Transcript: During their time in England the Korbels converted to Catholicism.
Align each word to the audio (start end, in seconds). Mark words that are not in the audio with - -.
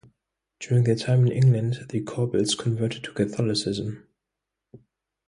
During 0.59 0.85
their 0.85 0.95
time 0.95 1.27
in 1.27 1.31
England 1.31 1.85
the 1.89 2.01
Korbels 2.03 2.57
converted 2.57 3.03
to 3.03 3.13
Catholicism. 3.13 4.07